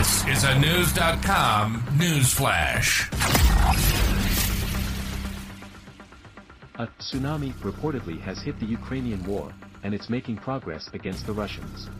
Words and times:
This 0.00 0.26
is 0.28 0.44
a 0.44 0.58
News.com 0.58 1.84
news 1.98 2.32
flash. 2.32 3.06
A 6.76 6.86
tsunami 6.98 7.52
reportedly 7.60 8.18
has 8.22 8.40
hit 8.40 8.58
the 8.58 8.64
Ukrainian 8.64 9.22
war, 9.24 9.52
and 9.82 9.92
it's 9.92 10.08
making 10.08 10.38
progress 10.38 10.88
against 10.94 11.26
the 11.26 11.34
Russians. 11.34 11.90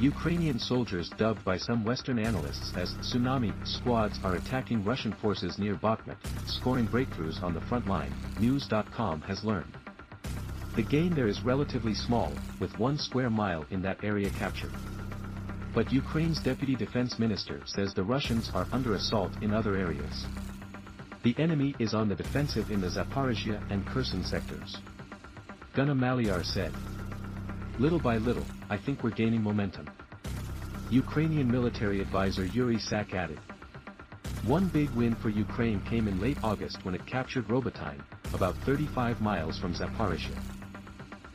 Ukrainian 0.00 0.58
soldiers 0.58 1.10
dubbed 1.18 1.44
by 1.44 1.58
some 1.58 1.84
Western 1.84 2.18
analysts 2.18 2.74
as 2.78 2.94
tsunami 2.94 3.52
squads 3.66 4.18
are 4.24 4.36
attacking 4.36 4.82
Russian 4.82 5.12
forces 5.12 5.58
near 5.58 5.74
Bakhmut, 5.74 6.16
scoring 6.46 6.86
breakthroughs 6.86 7.42
on 7.42 7.52
the 7.52 7.60
front 7.60 7.86
line, 7.86 8.14
News.com 8.40 9.20
has 9.20 9.44
learned. 9.44 9.76
The 10.76 10.82
gain 10.82 11.14
there 11.14 11.28
is 11.28 11.42
relatively 11.42 11.92
small, 11.92 12.32
with 12.58 12.78
one 12.78 12.96
square 12.96 13.28
mile 13.28 13.66
in 13.68 13.82
that 13.82 14.02
area 14.02 14.30
captured. 14.30 14.72
But 15.74 15.92
Ukraine's 15.92 16.40
deputy 16.40 16.74
defense 16.74 17.18
minister 17.18 17.62
says 17.64 17.94
the 17.94 18.02
Russians 18.02 18.50
are 18.54 18.66
under 18.72 18.94
assault 18.94 19.32
in 19.42 19.54
other 19.54 19.74
areas. 19.76 20.26
The 21.22 21.34
enemy 21.38 21.74
is 21.78 21.94
on 21.94 22.08
the 22.08 22.14
defensive 22.14 22.70
in 22.70 22.80
the 22.80 22.88
Zaporizhia 22.88 23.62
and 23.70 23.86
Kherson 23.86 24.24
sectors. 24.24 24.76
Hanna 25.74 25.94
Maliar 25.94 26.44
said. 26.44 26.72
Little 27.78 28.00
by 28.00 28.18
little, 28.18 28.44
I 28.68 28.76
think 28.76 29.02
we're 29.02 29.10
gaining 29.10 29.42
momentum. 29.42 29.88
Ukrainian 30.90 31.50
military 31.50 32.02
advisor 32.02 32.44
Yuri 32.44 32.78
Sak 32.78 33.14
added. 33.14 33.40
One 34.44 34.68
big 34.68 34.90
win 34.90 35.14
for 35.14 35.30
Ukraine 35.30 35.80
came 35.88 36.06
in 36.06 36.20
late 36.20 36.36
August 36.42 36.84
when 36.84 36.94
it 36.94 37.06
captured 37.06 37.48
Robotyne, 37.48 38.02
about 38.34 38.56
35 38.66 39.22
miles 39.22 39.58
from 39.58 39.72
Zaporizhia. 39.72 40.38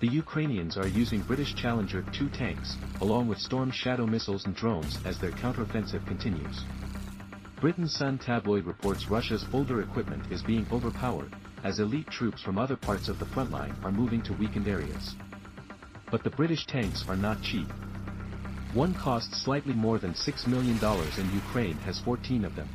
The 0.00 0.08
Ukrainians 0.08 0.78
are 0.78 0.88
using 0.88 1.20
British 1.20 1.54
Challenger 1.54 2.02
2 2.12 2.30
tanks, 2.30 2.78
along 3.02 3.28
with 3.28 3.38
Storm 3.38 3.70
Shadow 3.70 4.06
missiles 4.06 4.46
and 4.46 4.56
drones 4.56 4.98
as 5.04 5.18
their 5.18 5.30
counteroffensive 5.30 6.06
continues. 6.06 6.64
Britain's 7.60 7.94
Sun 7.94 8.16
tabloid 8.16 8.64
reports 8.64 9.10
Russia's 9.10 9.44
older 9.52 9.82
equipment 9.82 10.24
is 10.32 10.42
being 10.42 10.66
overpowered, 10.72 11.36
as 11.64 11.80
elite 11.80 12.06
troops 12.06 12.40
from 12.40 12.56
other 12.56 12.76
parts 12.76 13.10
of 13.10 13.18
the 13.18 13.26
front 13.26 13.50
line 13.50 13.76
are 13.84 13.92
moving 13.92 14.22
to 14.22 14.32
weakened 14.32 14.68
areas. 14.68 15.16
But 16.10 16.24
the 16.24 16.30
British 16.30 16.64
tanks 16.64 17.04
are 17.06 17.16
not 17.16 17.42
cheap. 17.42 17.70
One 18.72 18.94
costs 18.94 19.42
slightly 19.42 19.74
more 19.74 19.98
than 19.98 20.14
$6 20.14 20.46
million 20.46 20.82
and 20.82 21.34
Ukraine 21.34 21.76
has 21.84 22.00
14 22.00 22.46
of 22.46 22.56
them. 22.56 22.70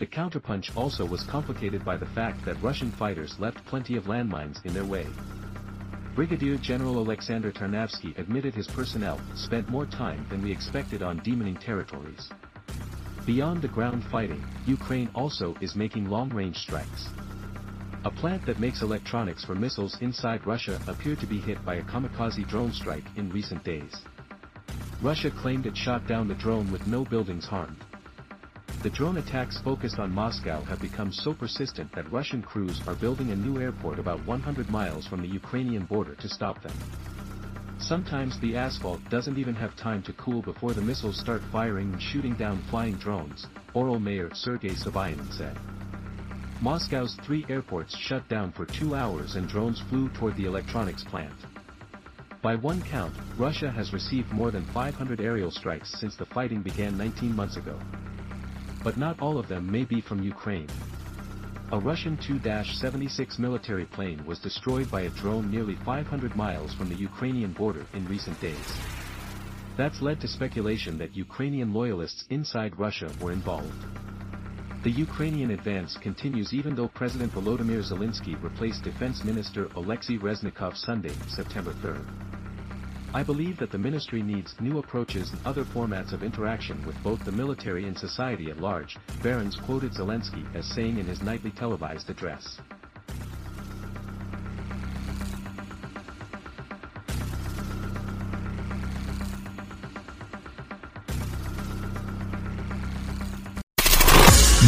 The 0.00 0.06
counterpunch 0.06 0.76
also 0.76 1.06
was 1.06 1.22
complicated 1.22 1.84
by 1.84 1.96
the 1.96 2.06
fact 2.06 2.44
that 2.46 2.60
Russian 2.60 2.90
fighters 2.90 3.38
left 3.38 3.64
plenty 3.66 3.94
of 3.96 4.06
landmines 4.06 4.64
in 4.66 4.74
their 4.74 4.84
way. 4.84 5.06
Brigadier 6.16 6.56
General 6.56 6.96
Alexander 6.96 7.52
Tarnavsky 7.52 8.16
admitted 8.18 8.54
his 8.54 8.66
personnel 8.66 9.20
spent 9.34 9.68
more 9.68 9.84
time 9.84 10.24
than 10.30 10.42
we 10.42 10.50
expected 10.50 11.02
on 11.02 11.20
demining 11.20 11.60
territories. 11.60 12.30
Beyond 13.26 13.60
the 13.60 13.68
ground 13.68 14.02
fighting, 14.10 14.42
Ukraine 14.66 15.10
also 15.14 15.54
is 15.60 15.76
making 15.76 16.08
long-range 16.08 16.56
strikes. 16.56 17.10
A 18.06 18.10
plant 18.10 18.46
that 18.46 18.58
makes 18.58 18.80
electronics 18.80 19.44
for 19.44 19.54
missiles 19.54 20.00
inside 20.00 20.46
Russia 20.46 20.80
appeared 20.86 21.20
to 21.20 21.26
be 21.26 21.38
hit 21.38 21.62
by 21.66 21.74
a 21.74 21.82
kamikaze 21.82 22.48
drone 22.48 22.72
strike 22.72 23.04
in 23.16 23.28
recent 23.28 23.62
days. 23.62 23.94
Russia 25.02 25.30
claimed 25.30 25.66
it 25.66 25.76
shot 25.76 26.06
down 26.06 26.28
the 26.28 26.34
drone 26.36 26.72
with 26.72 26.86
no 26.86 27.04
buildings 27.04 27.44
harmed. 27.44 27.84
The 28.86 28.92
drone 28.92 29.16
attacks 29.16 29.58
focused 29.58 29.98
on 29.98 30.14
Moscow 30.14 30.62
have 30.62 30.80
become 30.80 31.10
so 31.10 31.34
persistent 31.34 31.90
that 31.96 32.12
Russian 32.12 32.40
crews 32.40 32.80
are 32.86 32.94
building 32.94 33.32
a 33.32 33.34
new 33.34 33.60
airport 33.60 33.98
about 33.98 34.24
100 34.24 34.70
miles 34.70 35.08
from 35.08 35.20
the 35.20 35.26
Ukrainian 35.26 35.86
border 35.86 36.14
to 36.14 36.28
stop 36.28 36.62
them. 36.62 36.72
Sometimes 37.80 38.38
the 38.38 38.56
asphalt 38.56 39.00
doesn't 39.10 39.38
even 39.38 39.56
have 39.56 39.74
time 39.74 40.04
to 40.04 40.12
cool 40.12 40.40
before 40.40 40.72
the 40.72 40.80
missiles 40.82 41.18
start 41.18 41.42
firing 41.50 41.94
and 41.94 42.00
shooting 42.00 42.34
down 42.34 42.62
flying 42.70 42.94
drones, 42.94 43.48
Orel 43.74 44.00
Mayor 44.00 44.30
Sergei 44.34 44.76
Sobyanin 44.76 45.32
said. 45.32 45.58
Moscow's 46.60 47.16
three 47.24 47.44
airports 47.48 47.96
shut 47.96 48.28
down 48.28 48.52
for 48.52 48.66
two 48.66 48.94
hours 48.94 49.34
and 49.34 49.48
drones 49.48 49.82
flew 49.90 50.08
toward 50.10 50.36
the 50.36 50.46
electronics 50.46 51.02
plant. 51.02 51.34
By 52.40 52.54
one 52.54 52.80
count, 52.82 53.16
Russia 53.36 53.68
has 53.68 53.92
received 53.92 54.30
more 54.30 54.52
than 54.52 54.64
500 54.66 55.20
aerial 55.20 55.50
strikes 55.50 55.90
since 55.98 56.14
the 56.14 56.26
fighting 56.26 56.62
began 56.62 56.96
19 56.96 57.34
months 57.34 57.56
ago. 57.56 57.80
But 58.86 58.96
not 58.96 59.20
all 59.20 59.36
of 59.36 59.48
them 59.48 59.68
may 59.68 59.82
be 59.82 60.00
from 60.00 60.22
Ukraine. 60.22 60.68
A 61.72 61.78
Russian 61.80 62.16
Tu-76 62.18 63.36
military 63.36 63.84
plane 63.84 64.24
was 64.24 64.38
destroyed 64.38 64.88
by 64.92 65.00
a 65.00 65.10
drone 65.10 65.50
nearly 65.50 65.74
500 65.84 66.36
miles 66.36 66.72
from 66.72 66.88
the 66.88 66.94
Ukrainian 66.94 67.50
border 67.50 67.84
in 67.94 68.06
recent 68.06 68.40
days. 68.40 68.78
That's 69.76 70.00
led 70.00 70.20
to 70.20 70.28
speculation 70.28 70.98
that 70.98 71.16
Ukrainian 71.16 71.74
loyalists 71.74 72.26
inside 72.30 72.78
Russia 72.78 73.10
were 73.20 73.32
involved. 73.32 73.82
The 74.84 74.92
Ukrainian 75.06 75.50
advance 75.50 75.96
continues 75.96 76.54
even 76.54 76.76
though 76.76 76.86
President 77.00 77.32
Volodymyr 77.32 77.82
Zelensky 77.82 78.40
replaced 78.40 78.84
Defense 78.84 79.24
Minister 79.24 79.64
Alexei 79.74 80.16
Reznikov 80.16 80.76
Sunday, 80.76 81.16
September 81.26 81.72
3. 81.82 82.35
I 83.16 83.22
believe 83.22 83.56
that 83.60 83.70
the 83.70 83.78
ministry 83.78 84.22
needs 84.22 84.54
new 84.60 84.78
approaches 84.78 85.30
and 85.30 85.40
other 85.46 85.64
formats 85.64 86.12
of 86.12 86.22
interaction 86.22 86.84
with 86.84 87.02
both 87.02 87.24
the 87.24 87.32
military 87.32 87.86
and 87.86 87.96
society 87.96 88.50
at 88.50 88.60
large, 88.60 88.98
Barron's 89.22 89.56
quoted 89.56 89.92
Zelensky 89.92 90.44
as 90.54 90.66
saying 90.66 90.98
in 90.98 91.06
his 91.06 91.22
nightly 91.22 91.50
televised 91.50 92.10
address. 92.10 92.60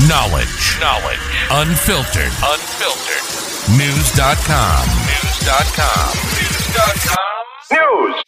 Knowledge. 0.08 0.78
Knowledge. 0.80 1.20
Unfiltered. 1.50 2.32
Unfiltered. 2.42 3.24
News.com. 3.76 4.88
News.com. 5.04 6.16
News.com. 6.40 7.28
News. 7.70 8.27